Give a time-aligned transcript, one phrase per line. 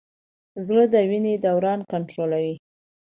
[0.65, 2.55] زړه د وینې دوران کنټرولوي.